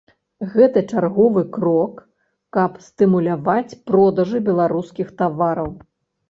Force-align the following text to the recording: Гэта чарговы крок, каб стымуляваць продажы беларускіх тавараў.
Гэта 0.51 0.81
чарговы 0.93 1.43
крок, 1.57 1.99
каб 2.57 2.79
стымуляваць 2.87 3.77
продажы 3.93 4.43
беларускіх 4.49 5.13
тавараў. 5.21 5.71